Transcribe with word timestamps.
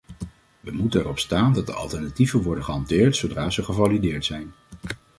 We 0.59 0.71
moeten 0.71 0.99
erop 0.99 1.19
staan 1.19 1.53
dat 1.53 1.65
de 1.65 1.73
alternatieven 1.73 2.41
worden 2.41 2.63
gehanteerd 2.63 3.15
zodra 3.15 3.49
ze 3.49 3.63
gevalideerd 3.63 4.25
zijn. 4.25 4.51